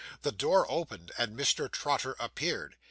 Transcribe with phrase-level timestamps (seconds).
[0.23, 1.71] The door opened and Mr.
[1.71, 2.73] Trotter appeared.